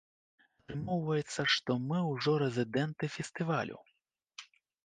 Атрымоўваецца, 0.61 1.41
што 1.55 1.71
мы 1.91 1.99
ўжо 2.13 2.33
рэзідэнты 2.45 3.13
фестывалю! 3.17 3.77